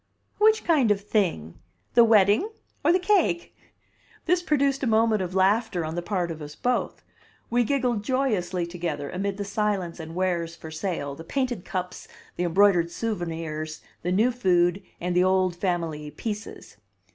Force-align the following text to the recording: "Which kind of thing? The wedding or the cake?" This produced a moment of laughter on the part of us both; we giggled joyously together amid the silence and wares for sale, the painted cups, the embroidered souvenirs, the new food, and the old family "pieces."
"Which 0.39 0.63
kind 0.63 0.89
of 0.89 0.99
thing? 0.99 1.59
The 1.93 2.03
wedding 2.03 2.49
or 2.83 2.91
the 2.91 2.97
cake?" 2.97 3.55
This 4.25 4.41
produced 4.41 4.81
a 4.81 4.87
moment 4.87 5.21
of 5.21 5.35
laughter 5.35 5.85
on 5.85 5.93
the 5.93 6.01
part 6.01 6.31
of 6.31 6.41
us 6.41 6.55
both; 6.55 7.03
we 7.51 7.63
giggled 7.63 8.03
joyously 8.03 8.65
together 8.65 9.11
amid 9.11 9.37
the 9.37 9.45
silence 9.45 9.99
and 9.99 10.15
wares 10.15 10.55
for 10.55 10.71
sale, 10.71 11.13
the 11.13 11.23
painted 11.23 11.65
cups, 11.65 12.07
the 12.35 12.45
embroidered 12.45 12.89
souvenirs, 12.89 13.81
the 14.01 14.11
new 14.11 14.31
food, 14.31 14.81
and 14.99 15.15
the 15.15 15.23
old 15.23 15.55
family 15.55 16.09
"pieces." 16.09 16.77